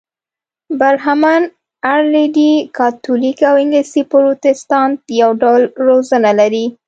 [0.79, 1.41] برهمن،
[1.93, 6.65] ارلنډي کاتولیک او انګلیسي پروتستانت یو ډول روزنه لري.